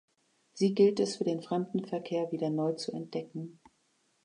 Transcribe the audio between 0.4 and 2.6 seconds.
Sie gilt es für den Fremdenverkehr wieder